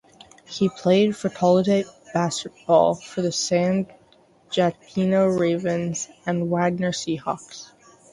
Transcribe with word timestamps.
He 0.47 0.67
played 0.67 1.13
collegiate 1.15 1.85
basketball 2.11 2.95
for 2.95 3.21
the 3.21 3.31
San 3.31 3.85
Jacinto 4.49 5.27
Ravens 5.27 6.09
and 6.25 6.49
Wagner 6.49 6.91
Seahawks. 6.91 7.69